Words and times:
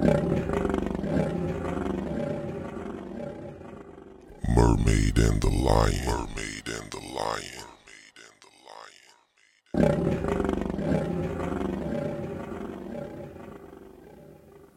Mermaid 0.00 0.14
and 5.18 5.40
the 5.42 5.50
Lion. 5.50 6.04
Mermaid 6.06 6.68
and 6.68 6.92
the 6.92 7.00
Lion. 7.14 7.64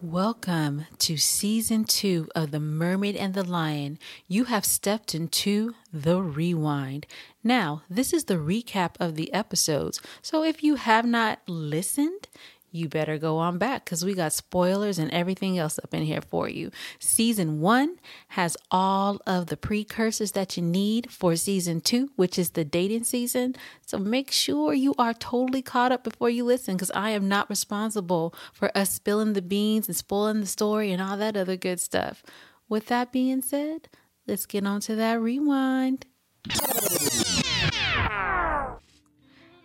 Welcome 0.01 0.87
to 0.97 1.17
season 1.17 1.83
two 1.85 2.27
of 2.33 2.49
The 2.49 2.59
Mermaid 2.59 3.15
and 3.15 3.35
the 3.35 3.43
Lion. 3.43 3.99
You 4.27 4.45
have 4.45 4.65
stepped 4.65 5.13
into 5.13 5.75
the 5.93 6.19
rewind. 6.19 7.05
Now, 7.43 7.83
this 7.87 8.11
is 8.11 8.23
the 8.23 8.37
recap 8.37 8.95
of 8.99 9.15
the 9.15 9.31
episodes. 9.31 10.01
So 10.23 10.43
if 10.43 10.63
you 10.63 10.77
have 10.77 11.05
not 11.05 11.41
listened, 11.47 12.27
you 12.71 12.87
better 12.87 13.17
go 13.17 13.37
on 13.37 13.57
back 13.57 13.83
because 13.85 14.05
we 14.05 14.13
got 14.13 14.31
spoilers 14.31 14.97
and 14.97 15.11
everything 15.11 15.57
else 15.57 15.77
up 15.83 15.93
in 15.93 16.03
here 16.03 16.21
for 16.21 16.47
you. 16.47 16.71
Season 16.99 17.59
one 17.59 17.99
has 18.29 18.55
all 18.71 19.21
of 19.27 19.47
the 19.47 19.57
precursors 19.57 20.31
that 20.31 20.55
you 20.55 20.63
need 20.63 21.11
for 21.11 21.35
season 21.35 21.81
two, 21.81 22.11
which 22.15 22.39
is 22.39 22.51
the 22.51 22.63
dating 22.63 23.03
season. 23.03 23.55
So 23.85 23.97
make 23.97 24.31
sure 24.31 24.73
you 24.73 24.95
are 24.97 25.13
totally 25.13 25.61
caught 25.61 25.91
up 25.91 26.03
before 26.03 26.29
you 26.29 26.45
listen 26.45 26.75
because 26.75 26.91
I 26.91 27.09
am 27.09 27.27
not 27.27 27.49
responsible 27.49 28.33
for 28.53 28.75
us 28.75 28.91
spilling 28.91 29.33
the 29.33 29.41
beans 29.41 29.87
and 29.87 29.95
spoiling 29.95 30.39
the 30.39 30.47
story 30.47 30.91
and 30.91 31.01
all 31.01 31.17
that 31.17 31.35
other 31.35 31.57
good 31.57 31.81
stuff. 31.81 32.23
With 32.69 32.85
that 32.87 33.11
being 33.11 33.41
said, 33.41 33.89
let's 34.27 34.45
get 34.45 34.65
on 34.65 34.79
to 34.81 34.95
that 34.95 35.19
rewind. 35.19 36.05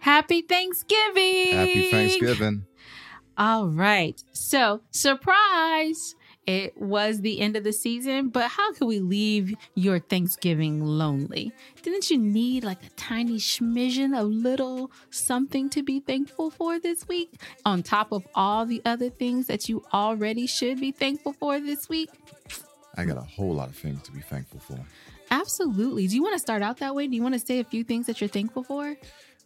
Happy 0.01 0.43
Thanksgiving! 0.43 1.52
Happy 1.52 1.91
Thanksgiving. 1.91 2.66
All 3.39 3.69
right. 3.69 4.23
So, 4.33 4.81
surprise. 4.91 6.15
It 6.47 6.81
was 6.81 7.23
the 7.23 7.41
end 7.41 7.57
of 7.57 7.65
the 7.65 7.73
season, 7.73 8.29
but 8.29 8.49
how 8.49 8.73
could 8.73 8.87
we 8.87 9.01
leave 9.01 9.57
your 9.74 9.99
Thanksgiving 9.99 10.80
lonely? 10.80 11.51
Didn't 11.83 12.09
you 12.09 12.19
need 12.19 12.63
like 12.63 12.85
a 12.85 12.91
tiny 12.91 13.38
smidgen 13.38 14.16
of 14.16 14.29
little 14.29 14.93
something 15.10 15.69
to 15.71 15.83
be 15.83 15.99
thankful 15.99 16.51
for 16.51 16.79
this 16.79 17.09
week 17.09 17.41
on 17.65 17.83
top 17.83 18.13
of 18.13 18.25
all 18.37 18.65
the 18.65 18.80
other 18.85 19.10
things 19.10 19.49
that 19.49 19.69
you 19.69 19.82
already 19.93 20.47
should 20.47 20.79
be 20.80 20.93
thankful 20.93 21.32
for 21.32 21.59
this 21.59 21.88
week? 21.88 22.10
I 22.97 23.05
got 23.05 23.16
a 23.16 23.23
whole 23.23 23.53
lot 23.53 23.69
of 23.69 23.75
things 23.75 24.03
to 24.03 24.13
be 24.13 24.21
thankful 24.21 24.60
for. 24.60 24.79
Absolutely. 25.32 26.07
Do 26.07 26.15
you 26.15 26.23
want 26.23 26.35
to 26.35 26.38
start 26.38 26.63
out 26.63 26.77
that 26.77 26.95
way? 26.95 27.09
Do 27.09 27.16
you 27.16 27.23
want 27.25 27.35
to 27.35 27.45
say 27.45 27.59
a 27.59 27.65
few 27.65 27.82
things 27.82 28.07
that 28.07 28.21
you're 28.21 28.29
thankful 28.29 28.63
for? 28.63 28.97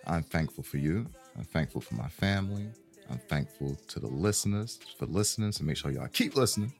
I'm 0.06 0.22
thankful 0.22 0.64
for 0.64 0.76
you. 0.76 1.06
I'm 1.38 1.44
thankful 1.44 1.80
for 1.80 1.94
my 1.94 2.08
family. 2.08 2.68
I'm 3.10 3.18
thankful 3.18 3.76
to 3.88 4.00
the 4.00 4.06
listeners 4.06 4.78
for 4.98 5.06
listening. 5.06 5.52
So 5.52 5.64
make 5.64 5.76
sure 5.76 5.90
y'all 5.90 6.08
keep 6.08 6.36
listening. 6.36 6.72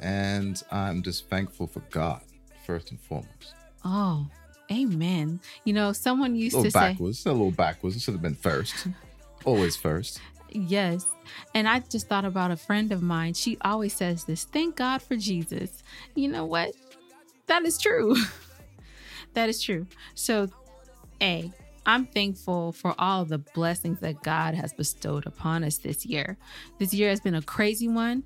And 0.00 0.60
I'm 0.70 1.02
just 1.02 1.28
thankful 1.28 1.66
for 1.66 1.80
God, 1.90 2.22
first 2.66 2.90
and 2.90 3.00
foremost. 3.00 3.54
Oh, 3.84 4.26
amen. 4.70 5.40
You 5.64 5.74
know, 5.74 5.92
someone 5.92 6.34
used 6.34 6.56
to 6.56 6.70
say, 6.70 6.92
backwards, 6.92 7.24
a 7.26 7.32
little 7.32 7.50
backwards. 7.50 7.96
It 7.96 8.02
should 8.02 8.14
have 8.14 8.22
been 8.22 8.34
first. 8.34 8.88
Always 9.44 9.76
first. 9.76 10.20
Yes. 10.50 11.06
And 11.54 11.68
I 11.68 11.80
just 11.80 12.08
thought 12.08 12.24
about 12.24 12.50
a 12.50 12.56
friend 12.56 12.92
of 12.92 13.02
mine. 13.02 13.34
She 13.34 13.56
always 13.62 13.92
says 13.92 14.24
this 14.24 14.44
thank 14.44 14.76
God 14.76 15.02
for 15.02 15.16
Jesus. 15.16 15.82
You 16.14 16.28
know 16.28 16.44
what? 16.44 16.74
That 17.46 17.64
is 17.64 17.78
true. 17.78 18.16
that 19.34 19.48
is 19.48 19.62
true. 19.62 19.86
So, 20.14 20.48
A, 21.22 21.52
I'm 21.86 22.06
thankful 22.06 22.72
for 22.72 22.94
all 22.98 23.24
the 23.24 23.38
blessings 23.38 24.00
that 24.00 24.22
God 24.22 24.54
has 24.54 24.72
bestowed 24.72 25.26
upon 25.26 25.64
us 25.64 25.78
this 25.78 26.04
year. 26.04 26.36
This 26.78 26.92
year 26.92 27.08
has 27.08 27.20
been 27.20 27.34
a 27.34 27.42
crazy 27.42 27.88
one. 27.88 28.24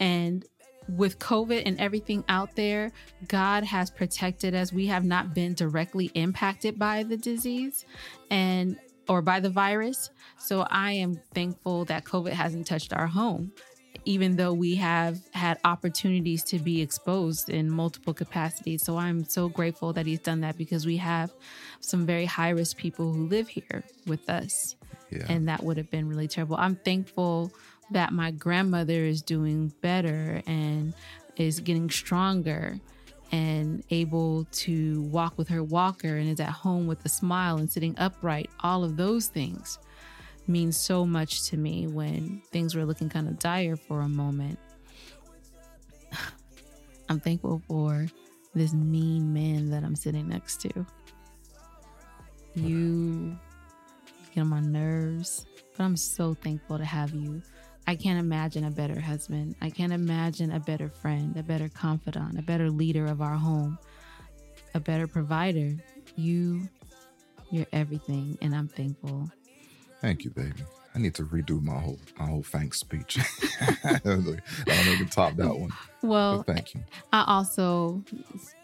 And 0.00 0.44
with 0.88 1.18
COVID 1.18 1.62
and 1.66 1.78
everything 1.80 2.24
out 2.28 2.54
there, 2.54 2.92
God 3.28 3.64
has 3.64 3.90
protected 3.90 4.54
us. 4.54 4.72
We 4.72 4.86
have 4.86 5.04
not 5.04 5.34
been 5.34 5.54
directly 5.54 6.10
impacted 6.14 6.78
by 6.78 7.02
the 7.02 7.16
disease 7.16 7.84
and 8.30 8.78
or 9.08 9.22
by 9.22 9.40
the 9.40 9.50
virus. 9.50 10.10
So 10.38 10.66
I 10.70 10.92
am 10.92 11.20
thankful 11.34 11.84
that 11.86 12.04
COVID 12.04 12.32
hasn't 12.32 12.66
touched 12.66 12.92
our 12.92 13.06
home, 13.06 13.52
even 14.04 14.36
though 14.36 14.52
we 14.52 14.76
have 14.76 15.18
had 15.32 15.58
opportunities 15.64 16.42
to 16.44 16.58
be 16.58 16.80
exposed 16.82 17.48
in 17.48 17.70
multiple 17.70 18.14
capacities. 18.14 18.82
So 18.82 18.96
I'm 18.96 19.24
so 19.24 19.48
grateful 19.48 19.92
that 19.92 20.06
he's 20.06 20.20
done 20.20 20.40
that 20.40 20.58
because 20.58 20.86
we 20.86 20.96
have 20.98 21.32
some 21.80 22.06
very 22.06 22.24
high 22.24 22.50
risk 22.50 22.76
people 22.76 23.12
who 23.12 23.26
live 23.26 23.48
here 23.48 23.84
with 24.06 24.28
us. 24.28 24.76
Yeah. 25.10 25.26
And 25.28 25.48
that 25.48 25.62
would 25.62 25.76
have 25.76 25.90
been 25.90 26.08
really 26.08 26.28
terrible. 26.28 26.56
I'm 26.56 26.76
thankful 26.76 27.52
that 27.90 28.12
my 28.12 28.30
grandmother 28.32 29.04
is 29.04 29.22
doing 29.22 29.72
better 29.80 30.42
and 30.46 30.92
is 31.36 31.60
getting 31.60 31.90
stronger 31.90 32.80
and 33.32 33.82
able 33.90 34.44
to 34.52 35.02
walk 35.02 35.36
with 35.36 35.48
her 35.48 35.62
walker 35.62 36.16
and 36.16 36.28
is 36.28 36.40
at 36.40 36.48
home 36.48 36.86
with 36.86 37.04
a 37.04 37.08
smile 37.08 37.56
and 37.56 37.70
sitting 37.70 37.94
upright. 37.98 38.50
All 38.60 38.84
of 38.84 38.96
those 38.96 39.26
things 39.26 39.78
mean 40.48 40.72
so 40.72 41.06
much 41.06 41.48
to 41.50 41.56
me 41.56 41.86
when 41.86 42.42
things 42.50 42.74
were 42.74 42.84
looking 42.84 43.08
kind 43.08 43.28
of 43.28 43.38
dire 43.38 43.76
for 43.76 44.00
a 44.00 44.08
moment. 44.08 44.58
I'm 47.08 47.20
thankful 47.20 47.62
for 47.68 48.06
this 48.54 48.72
mean 48.72 49.32
man 49.32 49.70
that 49.70 49.84
I'm 49.84 49.96
sitting 49.96 50.28
next 50.28 50.60
to. 50.62 50.86
You 52.54 53.36
get 54.34 54.40
on 54.40 54.48
my 54.48 54.60
nerves, 54.60 55.46
but 55.76 55.84
I'm 55.84 55.96
so 55.96 56.34
thankful 56.34 56.78
to 56.78 56.84
have 56.84 57.14
you. 57.14 57.42
I 57.86 57.94
can't 57.94 58.18
imagine 58.18 58.64
a 58.64 58.70
better 58.70 58.98
husband. 58.98 59.54
I 59.60 59.70
can't 59.70 59.92
imagine 59.92 60.50
a 60.50 60.58
better 60.58 60.88
friend, 60.88 61.36
a 61.36 61.42
better 61.42 61.68
confidant, 61.68 62.38
a 62.38 62.42
better 62.42 62.70
leader 62.70 63.06
of 63.06 63.20
our 63.20 63.36
home, 63.36 63.78
a 64.74 64.80
better 64.80 65.06
provider. 65.06 65.76
You, 66.16 66.68
you're 67.50 67.66
everything, 67.72 68.38
and 68.40 68.54
I'm 68.54 68.68
thankful. 68.68 69.30
Thank 70.00 70.24
you, 70.24 70.30
baby. 70.30 70.62
I 70.96 70.98
need 70.98 71.14
to 71.16 71.24
redo 71.24 71.62
my 71.62 71.78
whole 71.78 71.98
my 72.18 72.24
whole 72.24 72.42
thanks 72.42 72.80
speech. 72.80 73.18
I 73.84 74.00
don't 74.02 74.24
know 74.24 74.36
if 74.66 74.98
can 74.98 75.08
top 75.08 75.36
that 75.36 75.54
one. 75.54 75.70
Well, 76.02 76.38
But 76.46 76.54
thank 76.54 76.74
you. 76.74 76.80
I 77.12 77.24
also 77.26 78.02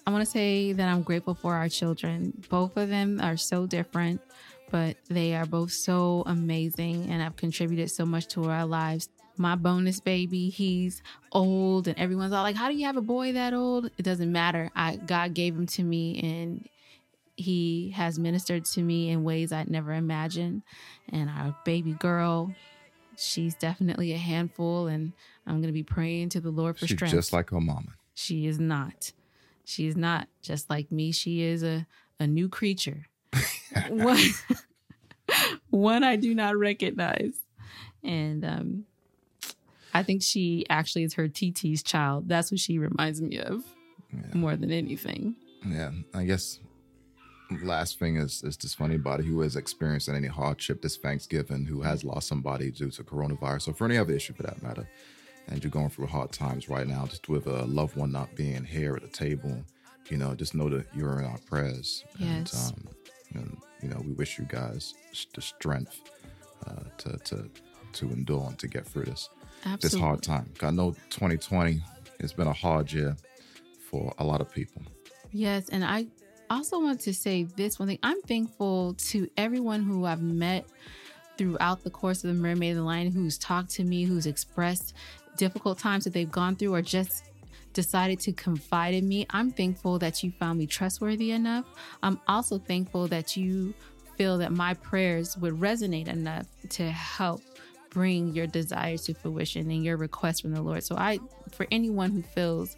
I 0.06 0.10
want 0.10 0.24
to 0.24 0.30
say 0.30 0.72
that 0.72 0.88
I'm 0.88 1.02
grateful 1.02 1.34
for 1.34 1.54
our 1.54 1.68
children. 1.68 2.32
Both 2.48 2.78
of 2.78 2.88
them 2.88 3.20
are 3.20 3.36
so 3.36 3.66
different, 3.66 4.22
but 4.70 4.96
they 5.10 5.34
are 5.34 5.44
both 5.44 5.72
so 5.72 6.22
amazing 6.24 7.10
and 7.10 7.20
have 7.20 7.36
contributed 7.36 7.90
so 7.90 8.06
much 8.06 8.28
to 8.28 8.44
our 8.44 8.64
lives. 8.64 9.10
My 9.36 9.54
bonus 9.54 10.00
baby, 10.00 10.48
he's 10.48 11.02
old 11.32 11.86
and 11.86 11.98
everyone's 11.98 12.32
all 12.32 12.42
like, 12.42 12.56
"How 12.56 12.70
do 12.70 12.76
you 12.76 12.86
have 12.86 12.96
a 12.96 13.02
boy 13.02 13.32
that 13.32 13.52
old?" 13.52 13.90
It 13.98 14.04
doesn't 14.04 14.32
matter. 14.32 14.70
I 14.74 14.96
God 14.96 15.34
gave 15.34 15.54
him 15.54 15.66
to 15.66 15.82
me 15.82 16.18
and 16.20 16.66
he 17.36 17.90
has 17.96 18.18
ministered 18.18 18.64
to 18.66 18.82
me 18.82 19.10
in 19.10 19.24
ways 19.24 19.52
I'd 19.52 19.70
never 19.70 19.92
imagined. 19.92 20.62
And 21.08 21.30
our 21.30 21.56
baby 21.64 21.92
girl, 21.92 22.54
she's 23.16 23.54
definitely 23.54 24.12
a 24.12 24.18
handful 24.18 24.86
and 24.86 25.12
I'm 25.46 25.54
going 25.56 25.68
to 25.68 25.72
be 25.72 25.82
praying 25.82 26.30
to 26.30 26.40
the 26.40 26.50
Lord 26.50 26.76
for 26.78 26.86
strength. 26.86 26.90
She's 26.90 26.96
strength. 26.98 27.14
just 27.14 27.32
like 27.32 27.50
her 27.50 27.60
mama. 27.60 27.94
She 28.14 28.46
is 28.46 28.58
not. 28.60 29.12
She 29.64 29.86
is 29.86 29.96
not 29.96 30.28
just 30.42 30.68
like 30.68 30.92
me. 30.92 31.12
She 31.12 31.42
is 31.42 31.62
a, 31.62 31.86
a 32.20 32.26
new 32.26 32.48
creature. 32.48 33.06
one, 33.88 34.18
one 35.70 36.04
I 36.04 36.16
do 36.16 36.34
not 36.34 36.56
recognize. 36.56 37.34
And 38.04 38.44
um, 38.44 38.84
I 39.94 40.02
think 40.02 40.22
she 40.22 40.66
actually 40.68 41.04
is 41.04 41.14
her 41.14 41.28
TT's 41.28 41.82
child. 41.82 42.28
That's 42.28 42.50
what 42.50 42.60
she 42.60 42.78
reminds 42.78 43.20
me 43.22 43.38
of 43.38 43.62
Yeah. 44.12 44.34
more 44.34 44.56
than 44.56 44.70
anything. 44.70 45.36
Yeah, 45.66 45.92
I 46.12 46.24
guess 46.24 46.58
last 47.62 47.98
thing 47.98 48.16
is 48.16 48.42
is 48.42 48.56
just 48.56 48.76
for 48.76 48.84
anybody 48.84 49.24
who 49.24 49.42
is 49.42 49.56
experiencing 49.56 50.14
any 50.14 50.28
hardship 50.28 50.82
this 50.82 50.96
Thanksgiving, 50.96 51.64
who 51.64 51.82
has 51.82 52.04
lost 52.04 52.28
somebody 52.28 52.70
due 52.70 52.90
to 52.90 53.04
coronavirus, 53.04 53.68
or 53.68 53.74
for 53.74 53.84
any 53.84 53.98
other 53.98 54.14
issue 54.14 54.32
for 54.34 54.42
that 54.44 54.62
matter, 54.62 54.88
and 55.48 55.62
you're 55.62 55.70
going 55.70 55.90
through 55.90 56.06
hard 56.06 56.32
times 56.32 56.68
right 56.68 56.86
now, 56.86 57.06
just 57.06 57.28
with 57.28 57.46
a 57.46 57.64
loved 57.64 57.96
one 57.96 58.12
not 58.12 58.34
being 58.34 58.64
here 58.64 58.94
at 58.94 59.02
the 59.02 59.08
table, 59.08 59.64
you 60.08 60.16
know, 60.16 60.34
just 60.34 60.54
know 60.54 60.68
that 60.68 60.86
you're 60.94 61.18
in 61.18 61.24
our 61.24 61.38
prayers. 61.38 62.04
Yes. 62.18 62.72
And, 62.76 62.86
um, 62.86 62.94
and 63.34 63.56
you 63.82 63.88
know, 63.88 64.00
we 64.04 64.12
wish 64.12 64.38
you 64.38 64.44
guys 64.44 64.94
the 65.34 65.40
strength 65.40 66.00
uh, 66.66 66.84
to 66.98 67.16
to 67.18 67.50
to 67.92 68.06
endure 68.10 68.46
and 68.46 68.58
to 68.58 68.68
get 68.68 68.86
through 68.86 69.04
this 69.04 69.28
this 69.80 69.94
hard 69.94 70.22
time. 70.22 70.52
I 70.62 70.70
know 70.70 70.92
2020 71.10 71.82
has 72.20 72.32
been 72.32 72.46
a 72.46 72.52
hard 72.52 72.92
year 72.92 73.16
for 73.90 74.12
a 74.18 74.24
lot 74.24 74.40
of 74.40 74.52
people. 74.52 74.82
Yes, 75.30 75.68
and 75.68 75.84
I 75.84 76.06
also 76.56 76.80
want 76.80 77.00
to 77.00 77.14
say 77.14 77.44
this 77.44 77.78
one 77.78 77.88
thing. 77.88 77.98
I'm 78.02 78.20
thankful 78.22 78.94
to 78.94 79.28
everyone 79.36 79.82
who 79.82 80.04
I've 80.04 80.22
met 80.22 80.66
throughout 81.38 81.82
the 81.82 81.90
course 81.90 82.24
of 82.24 82.28
the 82.28 82.34
Mermaid 82.34 82.70
and 82.70 82.80
the 82.80 82.84
Lion 82.84 83.10
who's 83.10 83.38
talked 83.38 83.70
to 83.70 83.84
me, 83.84 84.04
who's 84.04 84.26
expressed 84.26 84.94
difficult 85.36 85.78
times 85.78 86.04
that 86.04 86.12
they've 86.12 86.30
gone 86.30 86.56
through 86.56 86.74
or 86.74 86.82
just 86.82 87.24
decided 87.72 88.20
to 88.20 88.32
confide 88.32 88.94
in 88.94 89.08
me. 89.08 89.26
I'm 89.30 89.50
thankful 89.50 89.98
that 90.00 90.22
you 90.22 90.30
found 90.32 90.58
me 90.58 90.66
trustworthy 90.66 91.30
enough. 91.30 91.64
I'm 92.02 92.20
also 92.28 92.58
thankful 92.58 93.08
that 93.08 93.36
you 93.36 93.74
feel 94.16 94.38
that 94.38 94.52
my 94.52 94.74
prayers 94.74 95.36
would 95.38 95.54
resonate 95.54 96.08
enough 96.08 96.46
to 96.70 96.90
help 96.90 97.40
bring 97.90 98.34
your 98.34 98.46
desires 98.46 99.04
to 99.04 99.14
fruition 99.14 99.70
and 99.70 99.84
your 99.84 99.96
requests 99.96 100.40
from 100.40 100.52
the 100.52 100.62
Lord. 100.62 100.84
So 100.84 100.96
I 100.96 101.18
for 101.50 101.66
anyone 101.70 102.10
who 102.10 102.22
feels 102.22 102.76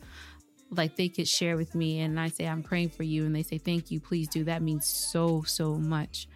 like 0.77 0.97
they 0.97 1.09
could 1.09 1.29
share 1.29 1.57
with 1.57 1.75
me 1.75 2.01
and 2.01 2.19
I 2.19 2.29
say 2.29 2.47
I'm 2.47 2.63
praying 2.63 2.91
for 2.91 3.03
you 3.03 3.25
and 3.25 3.35
they 3.35 3.43
say 3.43 3.59
thank 3.59 3.91
you, 3.91 4.01
please 4.01 4.29
do. 4.29 4.45
That 4.45 4.63
means 4.63 4.87
so 4.87 5.43
so 5.43 5.75
much. 5.75 6.29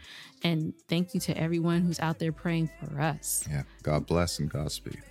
And 0.42 0.72
thank 0.88 1.14
you 1.14 1.20
to 1.20 1.36
everyone 1.36 1.82
who's 1.82 2.00
out 2.00 2.18
there 2.18 2.32
praying 2.32 2.70
for 2.80 3.00
us. 3.00 3.44
Yeah. 3.50 3.62
God 3.82 4.06
bless 4.06 4.38
and 4.38 4.50
Godspeed. 4.50 5.02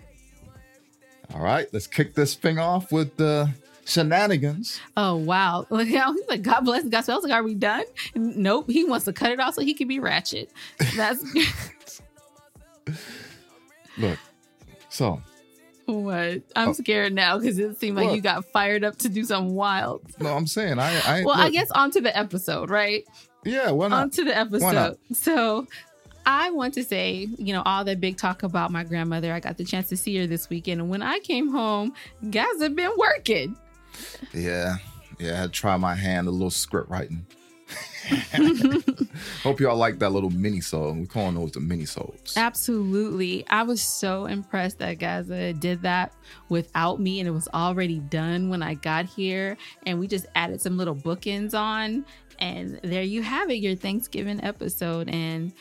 All 1.34 1.42
right, 1.42 1.68
let's 1.74 1.88
kick 1.88 2.14
this 2.16 2.36
thing 2.36 2.58
off 2.58 2.92
with 2.92 3.18
the 3.18 3.50
shenanigans. 3.86 4.80
Oh 4.96 5.16
wow! 5.16 5.66
Look 5.70 5.90
how 5.90 6.14
he's 6.14 6.28
like, 6.30 6.42
God 6.42 6.62
bless 6.62 6.86
God. 6.86 7.02
So 7.02 7.14
I 7.14 7.16
was 7.16 7.26
like, 7.26 7.34
are 7.34 7.44
we 7.44 7.54
done? 7.54 7.84
Nope. 8.16 8.70
He 8.70 8.86
wants 8.86 9.06
to 9.06 9.14
cut 9.14 9.32
it 9.32 9.40
off 9.40 9.56
so 9.56 9.62
he 9.62 9.74
can 9.74 9.88
be 9.88 10.00
ratchet. 10.00 10.50
That's 10.96 11.24
Look, 13.98 14.20
so 14.90 15.22
what 15.88 16.42
I'm 16.56 16.70
Oh. 16.70 16.74
scared 16.74 17.14
now 17.14 17.38
because 17.40 17.58
it 17.60 17.80
seemed 17.80 17.98
like 17.98 18.08
What? 18.08 18.16
you 18.16 18.22
got 18.22 18.46
fired 18.46 18.84
up 18.84 18.98
to 19.00 19.10
do 19.10 19.24
something 19.24 19.56
wild. 19.56 20.02
no, 20.20 20.36
I'm 20.36 20.48
saying 20.48 20.80
I, 20.80 21.00
I 21.06 21.24
Well, 21.24 21.36
I 21.36 21.46
look, 21.46 21.54
guess 21.54 21.72
onto 21.72 22.02
the 22.02 22.16
episode, 22.18 22.70
right? 22.70 23.04
yeah, 23.46 23.72
why 23.72 23.88
not? 23.88 24.02
Onto 24.04 24.24
the 24.26 24.38
episode. 24.38 24.98
So 25.14 25.68
I 26.26 26.50
want 26.52 26.74
to 26.74 26.84
say, 26.84 27.28
you 27.38 27.54
know, 27.54 27.64
all 27.66 27.86
that 27.86 28.02
big 28.02 28.18
talk 28.18 28.44
about 28.44 28.70
my 28.72 28.84
grandmother. 28.84 29.32
I 29.32 29.40
got 29.40 29.58
the 29.58 29.64
chance 29.64 29.88
to 29.90 29.96
see 29.98 30.18
her 30.18 30.28
this 30.28 30.50
weekend, 30.50 30.82
and 30.82 30.90
when 30.90 31.02
I 31.02 31.20
came 31.20 31.50
home, 31.50 31.94
guys 32.30 32.60
have 32.62 32.76
been 32.76 32.92
working. 32.98 33.56
Yeah, 34.34 34.76
yeah, 35.20 35.34
I 35.34 35.36
had 35.38 35.44
to 35.54 35.60
try 35.60 35.78
my 35.78 35.96
hand 35.96 36.28
a 36.28 36.32
little 36.32 36.50
script 36.52 36.90
writing. 36.90 37.26
Hope 39.44 39.60
y'all 39.60 39.76
like 39.76 40.00
that 40.00 40.12
little 40.12 40.30
mini 40.30 40.62
song. 40.62 41.02
We 41.02 41.08
calling 41.08 41.36
those 41.36 41.52
the 41.52 41.60
mini 41.60 41.86
sodes. 41.86 42.38
Absolutely. 42.38 43.46
I 43.50 43.64
was 43.64 43.82
so 43.82 44.26
impressed 44.26 44.80
that 44.80 45.00
Gazza 45.00 45.54
did 45.54 45.82
that 45.82 46.14
without 46.50 47.00
me 47.00 47.20
and 47.20 47.28
it 47.28 47.32
was 47.32 47.48
already 47.54 48.00
done 48.00 48.50
when 48.50 48.64
I 48.64 48.76
got 48.76 49.06
here. 49.06 49.58
And 49.86 50.00
we 50.00 50.08
just 50.08 50.26
added 50.36 50.62
some 50.62 50.78
little 50.78 50.96
bookends 50.96 51.54
on. 51.54 52.06
And 52.40 52.80
there 52.84 53.04
you 53.04 53.24
have 53.24 53.50
it, 53.50 53.56
your 53.56 53.76
Thanksgiving 53.76 54.44
episode. 54.44 55.10
And 55.10 55.52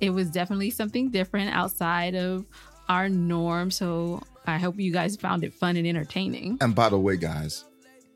it 0.00 0.10
was 0.10 0.30
definitely 0.30 0.70
something 0.70 1.10
different 1.10 1.54
outside 1.54 2.14
of 2.14 2.44
our 2.88 3.08
norm. 3.08 3.70
So 3.70 4.22
I 4.46 4.58
hope 4.58 4.78
you 4.78 4.92
guys 4.92 5.16
found 5.16 5.44
it 5.44 5.54
fun 5.54 5.76
and 5.76 5.86
entertaining. 5.86 6.58
And 6.60 6.74
by 6.74 6.88
the 6.88 6.98
way, 6.98 7.16
guys, 7.16 7.64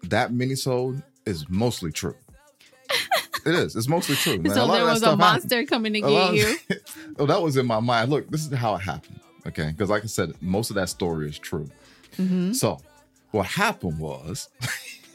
that 0.05 0.33
mini 0.33 0.55
sode 0.55 1.03
is 1.25 1.49
mostly 1.49 1.93
true. 1.93 2.17
It 3.47 3.55
is. 3.55 3.77
It's 3.77 3.89
mostly 3.89 4.15
true. 4.17 4.39
Man. 4.43 4.53
so 4.55 4.67
there 4.69 4.85
was 4.85 5.03
a 5.03 5.17
monster 5.17 5.65
coming 5.67 5.93
to 5.95 6.01
happened. 6.01 6.17
A 6.17 6.19
lot 6.19 6.35
get 6.35 6.59
you. 6.69 6.77
oh, 7.19 7.27
that 7.27 7.41
was 7.43 7.57
in 7.57 7.67
my 7.67 7.81
mind. 7.81 8.11
Look, 8.11 8.31
this 8.31 8.47
is 8.47 8.53
how 8.55 8.75
it 8.77 8.81
happened. 8.81 9.21
Okay, 9.47 9.71
because 9.71 9.89
like 9.91 10.03
I 10.05 10.07
said, 10.07 10.35
most 10.43 10.71
of 10.71 10.77
that 10.77 10.89
story 10.89 11.29
is 11.29 11.39
true. 11.39 11.69
Mhm. 12.17 12.55
So, 12.55 12.79
what 13.31 13.47
happened 13.47 13.99
was, 13.99 14.49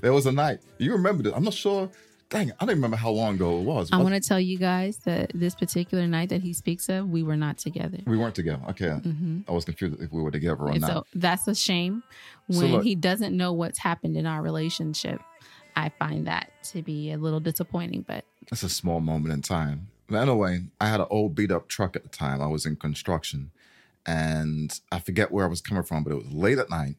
there 0.00 0.12
was 0.12 0.26
a 0.26 0.32
night. 0.32 0.60
You 0.78 0.92
remember 0.92 1.22
this? 1.22 1.32
I'm 1.34 1.44
not 1.44 1.54
sure. 1.54 1.88
Dang, 2.28 2.50
I 2.60 2.64
don't 2.64 2.76
remember 2.76 2.96
how 2.96 3.10
long 3.10 3.34
ago 3.34 3.58
it 3.58 3.64
was. 3.64 3.90
I 3.92 3.98
want 3.98 4.14
to 4.14 4.20
tell 4.20 4.40
you 4.40 4.56
guys 4.58 4.96
that 5.04 5.32
this 5.34 5.54
particular 5.54 6.06
night 6.06 6.30
that 6.30 6.40
he 6.40 6.54
speaks 6.54 6.88
of, 6.88 7.10
we 7.10 7.22
were 7.22 7.36
not 7.36 7.58
together. 7.58 7.98
we 8.06 8.16
weren't 8.16 8.34
together. 8.34 8.62
Okay, 8.70 8.88
hmm 8.90 9.40
I 9.46 9.52
was 9.52 9.66
confused 9.66 10.00
if 10.00 10.10
we 10.12 10.22
were 10.22 10.30
together 10.30 10.56
or 10.62 10.70
And 10.70 10.80
not. 10.80 10.90
so 10.90 11.04
that's 11.14 11.46
a 11.46 11.54
shame 11.54 12.02
So 12.50 12.60
when 12.60 12.72
look- 12.72 12.84
he 12.84 12.94
doesn't 12.94 13.36
know 13.36 13.52
what's 13.52 13.78
happened 13.78 14.16
in 14.16 14.24
our 14.26 14.40
relationship. 14.40 15.20
I 15.76 15.90
find 15.98 16.26
that 16.26 16.50
to 16.64 16.82
be 16.82 17.12
a 17.12 17.18
little 17.18 17.40
disappointing, 17.40 18.04
but 18.06 18.24
It's 18.50 18.62
a 18.62 18.68
small 18.68 19.00
moment 19.00 19.32
in 19.34 19.42
time. 19.42 19.88
But 20.08 20.18
anyway, 20.18 20.64
I 20.80 20.88
had 20.88 21.00
an 21.00 21.06
old 21.10 21.34
beat 21.34 21.50
up 21.50 21.68
truck 21.68 21.96
at 21.96 22.02
the 22.02 22.08
time. 22.08 22.42
I 22.42 22.46
was 22.46 22.66
in 22.66 22.76
construction 22.76 23.50
and 24.04 24.78
I 24.90 24.98
forget 24.98 25.30
where 25.30 25.44
I 25.44 25.48
was 25.48 25.60
coming 25.60 25.84
from, 25.84 26.04
but 26.04 26.12
it 26.12 26.16
was 26.16 26.32
late 26.32 26.58
at 26.58 26.70
night. 26.70 26.96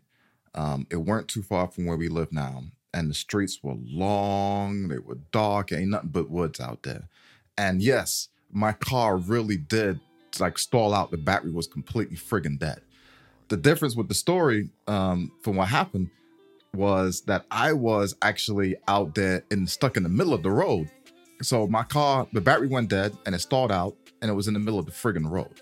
Um, 0.55 0.87
it 0.89 0.97
weren't 0.97 1.27
too 1.27 1.43
far 1.43 1.67
from 1.67 1.85
where 1.85 1.97
we 1.97 2.07
live 2.07 2.31
now. 2.31 2.63
And 2.93 3.09
the 3.09 3.15
streets 3.15 3.59
were 3.63 3.75
long, 3.77 4.87
they 4.87 4.99
were 4.99 5.17
dark, 5.31 5.71
ain't 5.71 5.89
nothing 5.89 6.09
but 6.09 6.29
woods 6.29 6.59
out 6.59 6.83
there. 6.83 7.09
And 7.57 7.81
yes, 7.81 8.29
my 8.51 8.71
car 8.71 9.17
really 9.17 9.57
did 9.57 9.99
like 10.39 10.57
stall 10.57 10.93
out. 10.93 11.11
The 11.11 11.17
battery 11.17 11.51
was 11.51 11.67
completely 11.67 12.17
friggin' 12.17 12.59
dead. 12.59 12.81
The 13.49 13.57
difference 13.57 13.95
with 13.95 14.07
the 14.07 14.13
story 14.13 14.69
um, 14.87 15.31
from 15.41 15.55
what 15.55 15.67
happened 15.67 16.09
was 16.75 17.21
that 17.21 17.45
I 17.51 17.73
was 17.73 18.15
actually 18.21 18.75
out 18.87 19.15
there 19.15 19.43
and 19.51 19.69
stuck 19.69 19.97
in 19.97 20.03
the 20.03 20.09
middle 20.09 20.33
of 20.33 20.43
the 20.43 20.51
road. 20.51 20.89
So 21.41 21.67
my 21.67 21.83
car, 21.83 22.27
the 22.33 22.41
battery 22.41 22.67
went 22.67 22.89
dead 22.89 23.15
and 23.25 23.35
it 23.35 23.39
stalled 23.39 23.71
out 23.71 23.95
and 24.21 24.31
it 24.31 24.33
was 24.33 24.47
in 24.47 24.53
the 24.53 24.59
middle 24.59 24.79
of 24.79 24.85
the 24.85 24.91
friggin' 24.91 25.29
road. 25.29 25.61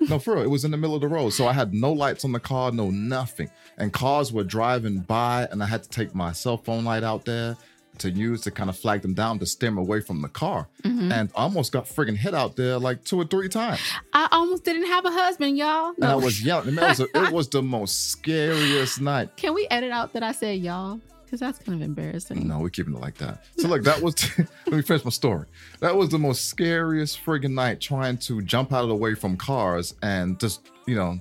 no, 0.08 0.18
for 0.18 0.34
real, 0.34 0.44
it 0.44 0.50
was 0.50 0.64
in 0.64 0.70
the 0.70 0.76
middle 0.76 0.94
of 0.94 1.00
the 1.00 1.08
road. 1.08 1.30
So 1.30 1.46
I 1.46 1.52
had 1.52 1.74
no 1.74 1.92
lights 1.92 2.24
on 2.24 2.32
the 2.32 2.40
car, 2.40 2.70
no 2.70 2.90
nothing. 2.90 3.50
And 3.76 3.92
cars 3.92 4.32
were 4.32 4.44
driving 4.44 5.00
by 5.00 5.48
and 5.50 5.62
I 5.62 5.66
had 5.66 5.82
to 5.82 5.88
take 5.88 6.14
my 6.14 6.32
cell 6.32 6.56
phone 6.56 6.84
light 6.84 7.02
out 7.02 7.24
there 7.24 7.56
to 7.98 8.10
use 8.10 8.40
to 8.42 8.50
kind 8.50 8.70
of 8.70 8.76
flag 8.76 9.02
them 9.02 9.14
down 9.14 9.38
to 9.38 9.46
steer 9.46 9.68
them 9.68 9.78
away 9.78 10.00
from 10.00 10.22
the 10.22 10.28
car. 10.28 10.68
Mhm. 10.82 11.12
And 11.12 11.30
almost 11.34 11.72
got 11.72 11.84
friggin' 11.86 12.16
hit 12.16 12.34
out 12.34 12.56
there 12.56 12.78
like 12.78 13.04
two 13.04 13.20
or 13.20 13.24
three 13.24 13.48
times. 13.48 13.80
I 14.12 14.28
almost 14.32 14.64
didn't 14.64 14.86
have 14.86 15.04
a 15.04 15.10
husband, 15.10 15.56
y'all. 15.58 15.92
And 15.96 16.04
I 16.04 16.14
was 16.16 16.44
yelling. 16.44 16.74
It 16.76 16.80
was, 16.80 17.00
it 17.00 17.12
was 17.32 17.48
the 17.48 17.62
most 17.62 18.10
scariest 18.10 19.00
night. 19.00 19.36
Can 19.36 19.54
we 19.54 19.66
edit 19.70 19.90
out 19.90 20.12
that 20.14 20.22
I 20.22 20.32
said 20.32 20.58
y'all? 20.60 21.00
Because 21.24 21.40
that's 21.40 21.58
kind 21.58 21.80
of 21.80 21.86
embarrassing. 21.86 22.46
No, 22.46 22.58
we're 22.58 22.68
keeping 22.68 22.94
it 22.94 23.00
like 23.00 23.16
that. 23.18 23.44
So 23.56 23.68
look, 23.68 23.84
that 23.84 24.02
was 24.02 24.14
let 24.66 24.76
me 24.76 24.82
finish 24.82 25.04
my 25.04 25.10
story. 25.10 25.46
That 25.80 25.96
was 25.96 26.08
the 26.10 26.18
most 26.18 26.46
scariest 26.46 27.24
friggin' 27.24 27.52
night 27.52 27.80
trying 27.80 28.18
to 28.18 28.42
jump 28.42 28.72
out 28.72 28.82
of 28.82 28.88
the 28.88 28.94
way 28.96 29.14
from 29.14 29.36
cars 29.36 29.94
and 30.02 30.38
just, 30.38 30.60
you 30.86 30.94
know, 30.94 31.18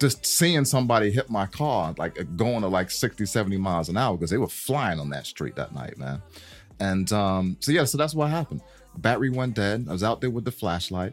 just 0.00 0.24
seeing 0.24 0.64
somebody 0.64 1.10
hit 1.10 1.28
my 1.30 1.46
car, 1.46 1.94
like 1.98 2.36
going 2.36 2.62
to 2.62 2.68
like 2.68 2.90
60, 2.90 3.26
70 3.26 3.58
miles 3.58 3.88
an 3.88 3.96
hour 3.96 4.16
because 4.16 4.30
they 4.30 4.38
were 4.38 4.48
flying 4.48 4.98
on 4.98 5.10
that 5.10 5.26
street 5.26 5.56
that 5.56 5.74
night, 5.74 5.98
man. 5.98 6.22
And 6.80 7.12
um, 7.12 7.56
so 7.60 7.70
yeah, 7.70 7.84
so 7.84 7.98
that's 7.98 8.14
what 8.14 8.30
happened. 8.30 8.62
Battery 8.96 9.30
went 9.30 9.54
dead. 9.54 9.86
I 9.88 9.92
was 9.92 10.02
out 10.02 10.20
there 10.20 10.30
with 10.30 10.44
the 10.44 10.50
flashlight. 10.50 11.12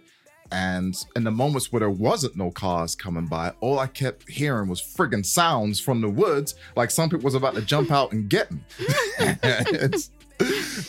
And 0.50 0.96
in 1.18 1.26
the 1.26 1.32
moments 1.32 1.74
where 1.74 1.82
there 1.82 1.90
wasn't 1.90 2.38
no 2.38 2.52
cars 2.52 2.96
coming 2.96 3.28
by, 3.28 3.52
all 3.60 3.80
I 3.80 3.88
kept 3.88 4.30
hearing 4.30 4.70
was 4.70 4.82
friggin' 4.82 5.26
sounds 5.26 5.78
from 5.82 6.00
the 6.00 6.10
woods, 6.10 6.56
like 6.78 6.90
some 6.90 7.10
people 7.10 7.26
was 7.26 7.36
about 7.36 7.56
to 7.56 7.62
jump 7.62 7.92
out 7.92 8.14
and 8.14 8.30
get 8.30 8.50
me. 8.50 8.62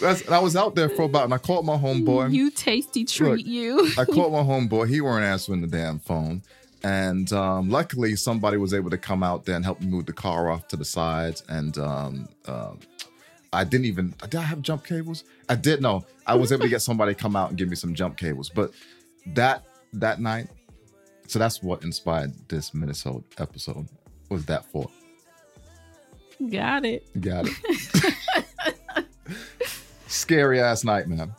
That's, 0.00 0.22
and 0.22 0.34
I 0.34 0.38
was 0.38 0.54
out 0.54 0.76
there 0.76 0.88
for 0.88 1.02
about, 1.02 1.24
and 1.24 1.34
I 1.34 1.38
called 1.38 1.66
my 1.66 1.76
homeboy. 1.76 2.32
You 2.32 2.52
tasty 2.52 3.04
treat, 3.04 3.38
Look, 3.38 3.46
you. 3.46 3.90
I 3.98 4.04
called 4.04 4.32
my 4.34 4.42
homeboy. 4.42 4.88
He 4.88 5.00
weren't 5.00 5.24
answering 5.24 5.60
the 5.60 5.66
damn 5.66 5.98
phone. 5.98 6.42
And 6.84 7.32
um, 7.32 7.70
luckily, 7.70 8.14
somebody 8.16 8.56
was 8.56 8.72
able 8.72 8.90
to 8.90 8.98
come 8.98 9.22
out 9.22 9.44
there 9.44 9.56
and 9.56 9.64
help 9.64 9.80
me 9.80 9.88
move 9.88 10.06
the 10.06 10.12
car 10.12 10.50
off 10.50 10.68
to 10.68 10.76
the 10.76 10.84
sides. 10.84 11.42
And 11.48 11.76
um, 11.78 12.28
um 12.46 12.78
I 13.52 13.64
didn't 13.64 13.86
even, 13.86 14.14
did 14.22 14.36
I 14.36 14.42
have 14.42 14.60
jump 14.62 14.84
cables? 14.84 15.24
I 15.48 15.54
did 15.54 15.80
know. 15.80 16.04
I 16.26 16.34
was 16.34 16.52
able 16.52 16.64
to 16.64 16.68
get 16.68 16.82
somebody 16.82 17.14
to 17.14 17.20
come 17.20 17.34
out 17.34 17.48
and 17.48 17.58
give 17.58 17.68
me 17.68 17.76
some 17.76 17.94
jump 17.94 18.16
cables. 18.16 18.50
But 18.50 18.72
that 19.28 19.64
that 19.94 20.20
night, 20.20 20.48
so 21.26 21.38
that's 21.38 21.62
what 21.62 21.82
inspired 21.82 22.32
this 22.48 22.74
mini 22.74 22.92
sode 22.94 23.24
episode. 23.38 23.88
Was 24.28 24.44
that 24.46 24.66
for? 24.66 24.90
Got 26.50 26.84
it. 26.84 27.08
Got 27.20 27.48
it. 27.48 29.06
Scary 30.06 30.60
ass 30.60 30.84
night, 30.84 31.08
man. 31.08 31.34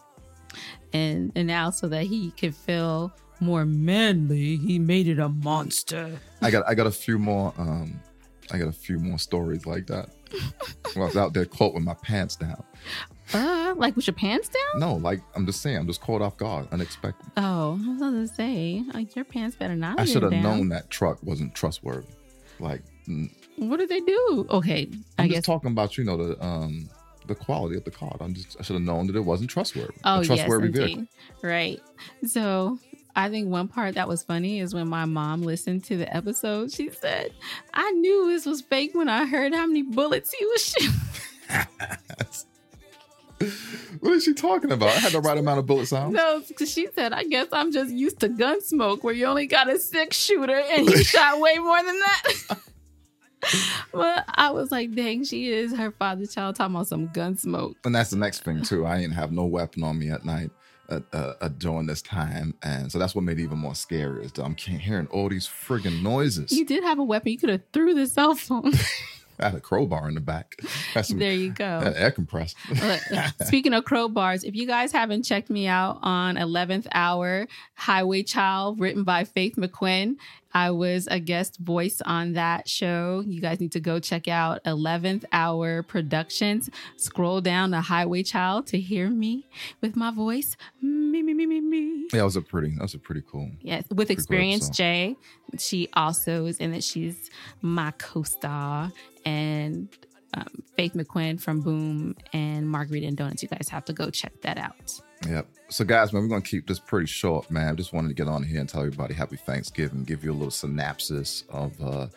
And 0.93 1.31
and 1.35 1.47
now 1.47 1.69
so 1.69 1.87
that 1.87 2.05
he 2.05 2.31
could 2.31 2.55
feel 2.55 3.13
more 3.39 3.65
manly, 3.65 4.57
he 4.57 4.79
made 4.79 5.07
it 5.07 5.19
a 5.19 5.29
monster. 5.29 6.19
I 6.41 6.51
got 6.51 6.67
I 6.67 6.75
got 6.75 6.87
a 6.87 6.91
few 6.91 7.17
more 7.19 7.53
um 7.57 7.99
I 8.51 8.57
got 8.57 8.67
a 8.67 8.71
few 8.73 8.97
more 8.99 9.19
stories 9.19 9.65
like 9.65 9.87
that. 9.87 10.09
when 10.93 11.03
I 11.03 11.05
was 11.05 11.17
out 11.17 11.33
there 11.33 11.45
caught 11.45 11.73
with 11.73 11.83
my 11.83 11.93
pants 11.95 12.35
down. 12.35 12.63
Uh, 13.33 13.73
like 13.77 13.95
with 13.95 14.07
your 14.07 14.13
pants 14.15 14.49
down? 14.49 14.79
No, 14.79 14.95
like 14.95 15.21
I'm 15.35 15.45
just 15.45 15.61
saying, 15.61 15.77
I'm 15.77 15.85
just 15.87 16.01
caught 16.01 16.21
off 16.21 16.35
guard, 16.37 16.67
unexpected. 16.71 17.29
Oh, 17.37 17.79
I 17.83 17.89
was 17.89 17.99
gonna 17.99 18.27
say, 18.27 18.83
like 18.93 19.15
your 19.15 19.25
pants 19.25 19.55
better 19.55 19.75
not. 19.75 19.99
I 19.99 20.05
should 20.05 20.23
have 20.23 20.31
known 20.31 20.69
that 20.69 20.89
truck 20.89 21.21
wasn't 21.23 21.53
trustworthy. 21.53 22.07
Like 22.59 22.81
What 23.57 23.77
did 23.77 23.89
they 23.89 23.99
do? 24.01 24.47
Okay, 24.49 24.89
I 25.17 25.23
I'm 25.23 25.27
guess. 25.29 25.37
just 25.37 25.45
talking 25.45 25.71
about 25.71 25.97
you 25.97 26.03
know 26.03 26.17
the 26.17 26.43
um 26.43 26.89
the 27.27 27.35
quality 27.35 27.77
of 27.77 27.83
the 27.83 27.91
car. 27.91 28.15
I'm 28.19 28.33
just 28.33 28.57
I 28.59 28.63
should 28.63 28.73
have 28.73 28.81
known 28.83 29.05
that 29.07 29.15
it 29.15 29.19
wasn't 29.21 29.51
trustworthy. 29.51 29.93
oh 30.03 30.15
a 30.15 30.17
yes, 30.19 30.27
trustworthy 30.27 30.67
indeed. 30.67 31.07
Right. 31.43 31.79
So 32.25 32.79
I 33.19 33.29
think 33.29 33.49
one 33.49 33.67
part 33.67 33.95
that 33.95 34.07
was 34.07 34.23
funny 34.23 34.61
is 34.61 34.73
when 34.73 34.87
my 34.87 35.03
mom 35.03 35.41
listened 35.41 35.83
to 35.85 35.97
the 35.97 36.15
episode. 36.15 36.71
She 36.71 36.89
said, 36.89 37.33
"I 37.73 37.91
knew 37.91 38.29
this 38.29 38.45
was 38.45 38.61
fake 38.61 38.91
when 38.93 39.09
I 39.09 39.25
heard 39.25 39.53
how 39.53 39.67
many 39.67 39.81
bullets 39.81 40.33
he 40.33 40.45
was 40.45 40.65
shooting." 40.65 40.93
what 43.99 44.13
is 44.13 44.23
she 44.23 44.33
talking 44.33 44.71
about? 44.71 44.95
I 44.95 44.99
had 44.99 45.11
the 45.11 45.19
right 45.19 45.37
amount 45.37 45.59
of 45.59 45.65
bullet 45.65 45.87
sounds. 45.87 46.13
No, 46.13 46.41
because 46.47 46.71
she 46.71 46.87
said, 46.95 47.11
"I 47.11 47.25
guess 47.25 47.47
I'm 47.51 47.73
just 47.73 47.93
used 47.93 48.21
to 48.21 48.29
Gunsmoke, 48.29 49.03
where 49.03 49.13
you 49.13 49.25
only 49.25 49.47
got 49.47 49.69
a 49.69 49.77
six 49.79 50.15
shooter 50.15 50.57
and 50.57 50.89
he 50.89 51.03
shot 51.03 51.41
way 51.41 51.57
more 51.57 51.83
than 51.83 51.99
that." 51.99 52.23
but 53.91 54.23
I 54.29 54.51
was 54.51 54.71
like, 54.71 54.95
"Dang, 54.95 55.25
she 55.25 55.49
is 55.49 55.75
her 55.75 55.91
father's 55.91 56.33
child 56.33 56.55
talking 56.55 56.73
about 56.73 56.87
some 56.87 57.07
gun 57.07 57.35
smoke." 57.35 57.75
And 57.83 57.93
that's 57.93 58.11
the 58.11 58.17
next 58.17 58.45
thing 58.45 58.61
too. 58.61 58.87
I 58.87 58.97
didn't 58.97 59.15
have 59.15 59.33
no 59.33 59.43
weapon 59.43 59.83
on 59.83 59.99
me 59.99 60.09
at 60.09 60.23
night. 60.23 60.51
Uh, 60.89 61.33
uh, 61.41 61.47
during 61.57 61.85
this 61.85 62.01
time, 62.01 62.53
and 62.63 62.91
so 62.91 62.99
that's 62.99 63.15
what 63.15 63.23
made 63.23 63.39
it 63.39 63.43
even 63.43 63.57
more 63.57 63.75
scary. 63.75 64.25
Is 64.25 64.31
that 64.33 64.43
I'm 64.43 64.55
hearing 64.55 65.07
all 65.07 65.29
these 65.29 65.47
friggin' 65.47 66.01
noises. 66.01 66.51
You 66.51 66.65
did 66.65 66.83
have 66.83 66.99
a 66.99 67.03
weapon. 67.03 67.31
You 67.31 67.37
could 67.37 67.49
have 67.49 67.61
threw 67.73 67.93
the 67.93 68.07
cell 68.07 68.35
phone. 68.35 68.73
I 69.39 69.45
had 69.49 69.55
a 69.55 69.61
crowbar 69.61 70.07
in 70.07 70.15
the 70.15 70.21
back. 70.21 70.55
There 71.09 71.31
you 71.33 71.51
go. 71.51 71.93
air 71.95 72.11
compressor. 72.11 72.57
Look, 72.69 73.01
Speaking 73.45 73.73
of 73.73 73.85
crowbars, 73.85 74.43
if 74.43 74.55
you 74.55 74.67
guys 74.67 74.91
haven't 74.91 75.23
checked 75.23 75.49
me 75.49 75.67
out 75.67 75.99
on 76.01 76.35
11th 76.35 76.87
Hour 76.93 77.47
Highway 77.75 78.23
Child, 78.23 78.79
written 78.79 79.03
by 79.03 79.23
Faith 79.23 79.55
McQuinn, 79.55 80.15
I 80.53 80.71
was 80.71 81.07
a 81.11 81.19
guest 81.19 81.57
voice 81.57 82.01
on 82.05 82.33
that 82.33 82.67
show. 82.67 83.23
You 83.25 83.39
guys 83.39 83.59
need 83.59 83.71
to 83.73 83.79
go 83.79 83.99
check 83.99 84.27
out 84.27 84.63
11th 84.63 85.25
Hour 85.31 85.83
Productions. 85.83 86.69
Scroll 86.97 87.39
down 87.41 87.71
to 87.71 87.81
Highway 87.81 88.23
Child 88.23 88.67
to 88.67 88.79
hear 88.79 89.09
me 89.09 89.47
with 89.79 89.95
my 89.95 90.11
voice. 90.11 90.57
Me, 91.09 91.23
me, 91.23 91.33
me, 91.33 91.45
me, 91.45 91.61
me. 91.61 92.07
yeah, 92.13 92.19
that 92.19 92.23
was 92.23 92.35
a 92.35 92.41
pretty. 92.41 92.69
That 92.75 92.83
was 92.83 92.93
a 92.93 92.99
pretty 92.99 93.23
cool. 93.29 93.49
Yes, 93.61 93.83
with 93.89 94.07
cool 94.07 94.13
Experience 94.13 94.67
episode. 94.67 94.83
J. 94.83 95.15
She 95.57 95.89
also 95.93 96.45
is 96.45 96.57
in 96.57 96.73
it. 96.73 96.83
She's 96.83 97.29
my 97.61 97.91
co 97.91 98.23
star. 98.23 98.91
And 99.25 99.89
um, 100.33 100.63
Faith 100.77 100.93
McQuinn 100.93 101.41
from 101.41 101.61
Boom 101.61 102.15
and 102.33 102.69
Margarita 102.69 103.07
and 103.07 103.17
Donuts. 103.17 103.41
You 103.41 103.49
guys 103.49 103.67
have 103.69 103.85
to 103.85 103.93
go 103.93 104.09
check 104.09 104.33
that 104.41 104.57
out. 104.57 104.99
Yep. 105.27 105.47
So, 105.69 105.83
guys, 105.83 106.13
man, 106.13 106.23
we're 106.23 106.29
gonna 106.29 106.41
keep 106.41 106.67
this 106.67 106.79
pretty 106.79 107.07
short, 107.07 107.49
man. 107.51 107.69
I 107.69 107.73
just 107.73 107.93
wanted 107.93 108.09
to 108.09 108.13
get 108.13 108.27
on 108.27 108.43
here 108.43 108.59
and 108.59 108.69
tell 108.69 108.81
everybody 108.81 109.13
Happy 109.13 109.35
Thanksgiving, 109.35 110.03
give 110.03 110.23
you 110.23 110.31
a 110.31 110.33
little 110.33 110.51
synopsis 110.51 111.43
of 111.49 111.73
uh, 111.81 112.07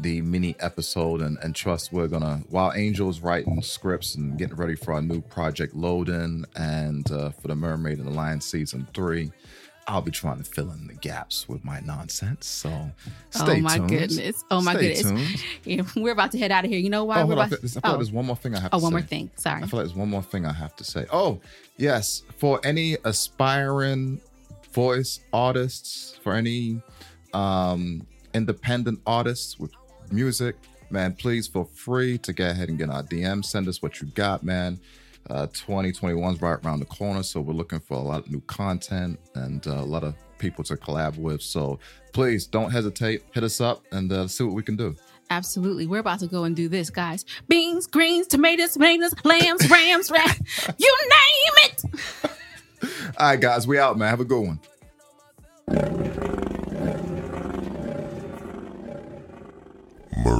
the 0.00 0.20
mini 0.22 0.56
episode, 0.60 1.20
and, 1.20 1.38
and 1.42 1.54
trust 1.54 1.92
we're 1.92 2.08
gonna 2.08 2.42
while 2.48 2.72
Angel's 2.72 3.20
writing 3.20 3.62
scripts 3.62 4.14
and 4.14 4.38
getting 4.38 4.56
ready 4.56 4.74
for 4.74 4.92
our 4.94 5.02
new 5.02 5.20
project 5.20 5.74
Loading 5.74 6.44
and 6.56 7.10
uh, 7.10 7.30
for 7.30 7.48
the 7.48 7.56
Mermaid 7.56 7.98
and 7.98 8.06
the 8.06 8.12
Lion 8.12 8.40
season 8.40 8.86
three. 8.94 9.30
I'll 9.86 10.02
be 10.02 10.12
trying 10.12 10.38
to 10.38 10.44
fill 10.44 10.70
in 10.70 10.86
the 10.86 10.94
gaps 10.94 11.48
with 11.48 11.64
my 11.64 11.80
nonsense. 11.80 12.46
So 12.46 12.68
stay 13.30 13.58
oh 13.58 13.60
my 13.60 13.78
tuned. 13.78 13.88
goodness. 13.88 14.44
Oh 14.48 14.60
my 14.60 14.74
Stay 14.74 14.94
goodness. 14.94 15.42
Yeah, 15.64 15.82
We're 15.96 16.12
about 16.12 16.30
to 16.32 16.38
head 16.38 16.52
out 16.52 16.64
of 16.64 16.70
here. 16.70 16.78
You 16.78 16.90
know 16.90 17.04
why? 17.04 17.22
Oh, 17.22 17.26
We're 17.26 17.32
on. 17.32 17.46
about 17.46 17.52
I 17.54 17.56
feel 17.56 17.80
like 17.82 17.92
oh, 17.92 17.96
there's 17.96 18.12
one 18.12 18.26
more 18.26 18.36
thing 18.36 18.54
I 18.54 18.60
have 18.60 18.70
oh, 18.72 18.78
to 18.78 18.82
one 18.84 18.92
say. 18.92 18.98
more 18.98 19.02
thing. 19.02 19.30
Sorry. 19.34 19.62
I 19.62 19.66
feel 19.66 19.78
like 19.80 19.88
there's 19.88 19.98
one 19.98 20.08
more 20.08 20.22
thing 20.22 20.46
I 20.46 20.52
have 20.52 20.76
to 20.76 20.84
say. 20.84 21.06
Oh, 21.12 21.40
yes. 21.76 22.22
For 22.36 22.60
any 22.62 22.98
aspiring 23.04 24.20
voice 24.72 25.20
artists, 25.32 26.16
for 26.22 26.34
any 26.34 26.80
um, 27.32 28.06
independent 28.34 29.00
artists 29.06 29.58
with 29.58 29.72
music, 30.12 30.56
man, 30.90 31.14
please 31.14 31.46
feel 31.46 31.64
free 31.64 32.18
to 32.18 32.32
go 32.32 32.48
ahead 32.50 32.68
and 32.68 32.78
get 32.78 32.90
our 32.90 33.02
DM. 33.02 33.44
Send 33.44 33.68
us 33.68 33.82
what 33.82 34.00
you 34.00 34.08
got, 34.08 34.42
man. 34.42 34.80
Uh, 35.28 35.46
2021 35.48 36.34
is 36.34 36.42
right 36.42 36.58
around 36.64 36.80
the 36.80 36.86
corner, 36.86 37.22
so 37.22 37.40
we're 37.40 37.52
looking 37.52 37.80
for 37.80 37.94
a 37.94 38.00
lot 38.00 38.20
of 38.20 38.30
new 38.30 38.40
content 38.42 39.18
and 39.34 39.66
uh, 39.66 39.72
a 39.72 39.84
lot 39.84 40.02
of 40.02 40.14
people 40.38 40.64
to 40.64 40.76
collab 40.76 41.16
with. 41.18 41.42
So 41.42 41.78
please 42.12 42.46
don't 42.46 42.70
hesitate. 42.70 43.22
Hit 43.32 43.44
us 43.44 43.60
up 43.60 43.84
and 43.92 44.10
uh, 44.12 44.26
see 44.26 44.44
what 44.44 44.54
we 44.54 44.62
can 44.62 44.76
do. 44.76 44.96
Absolutely. 45.28 45.86
We're 45.86 46.00
about 46.00 46.18
to 46.20 46.26
go 46.26 46.44
and 46.44 46.56
do 46.56 46.68
this, 46.68 46.90
guys. 46.90 47.24
Beans, 47.48 47.86
greens, 47.86 48.26
tomatoes, 48.26 48.72
tomatoes, 48.72 49.14
lambs, 49.24 49.70
rams, 49.70 50.10
ram. 50.10 50.28
You 50.78 50.96
name 51.02 51.72
it. 51.72 51.84
All 53.16 53.30
right, 53.30 53.40
guys, 53.40 53.66
we 53.66 53.78
out, 53.78 53.96
man. 53.98 54.08
Have 54.08 54.20
a 54.20 54.24
good 54.24 54.44
one. 54.44 54.58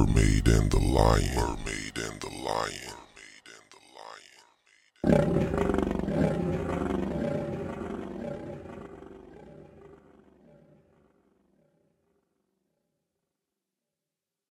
Mermaid 0.01 0.47
and 0.47 0.71
the 0.71 0.79
Lion. 0.79 1.35
Mermaid. 1.35 1.80